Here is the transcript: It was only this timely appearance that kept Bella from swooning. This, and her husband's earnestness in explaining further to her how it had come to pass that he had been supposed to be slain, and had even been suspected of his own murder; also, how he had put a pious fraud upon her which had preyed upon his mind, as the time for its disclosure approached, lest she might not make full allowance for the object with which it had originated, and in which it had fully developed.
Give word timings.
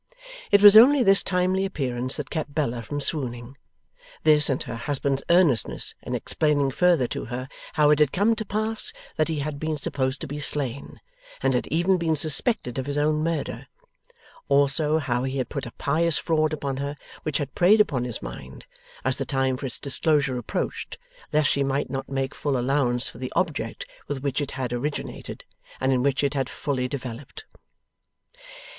It 0.49 0.63
was 0.63 0.75
only 0.75 1.03
this 1.03 1.21
timely 1.21 1.63
appearance 1.63 2.17
that 2.17 2.31
kept 2.31 2.55
Bella 2.55 2.81
from 2.81 2.99
swooning. 2.99 3.55
This, 4.23 4.49
and 4.49 4.63
her 4.63 4.75
husband's 4.75 5.21
earnestness 5.29 5.93
in 6.01 6.15
explaining 6.15 6.71
further 6.71 7.05
to 7.09 7.25
her 7.25 7.47
how 7.73 7.91
it 7.91 7.99
had 7.99 8.11
come 8.11 8.35
to 8.37 8.43
pass 8.43 8.91
that 9.17 9.27
he 9.27 9.41
had 9.41 9.59
been 9.59 9.77
supposed 9.77 10.19
to 10.21 10.27
be 10.27 10.39
slain, 10.39 10.99
and 11.43 11.53
had 11.53 11.67
even 11.67 11.97
been 11.97 12.15
suspected 12.15 12.79
of 12.79 12.87
his 12.87 12.97
own 12.97 13.21
murder; 13.23 13.67
also, 14.49 14.97
how 14.97 15.23
he 15.23 15.37
had 15.37 15.49
put 15.49 15.67
a 15.67 15.71
pious 15.77 16.17
fraud 16.17 16.51
upon 16.51 16.77
her 16.77 16.95
which 17.21 17.37
had 17.37 17.53
preyed 17.53 17.79
upon 17.79 18.03
his 18.03 18.23
mind, 18.23 18.65
as 19.05 19.19
the 19.19 19.23
time 19.25 19.55
for 19.55 19.67
its 19.67 19.77
disclosure 19.77 20.39
approached, 20.39 20.97
lest 21.31 21.47
she 21.51 21.63
might 21.63 21.91
not 21.91 22.09
make 22.09 22.33
full 22.33 22.57
allowance 22.57 23.07
for 23.07 23.19
the 23.19 23.31
object 23.35 23.85
with 24.07 24.23
which 24.23 24.41
it 24.41 24.49
had 24.49 24.73
originated, 24.73 25.43
and 25.79 25.93
in 25.93 26.01
which 26.01 26.23
it 26.23 26.33
had 26.33 26.49
fully 26.49 26.87
developed. 26.87 27.45